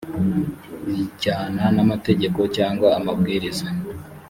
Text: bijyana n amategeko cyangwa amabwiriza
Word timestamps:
bijyana 0.85 1.63
n 1.75 1.77
amategeko 1.85 2.39
cyangwa 2.55 2.87
amabwiriza 2.97 3.67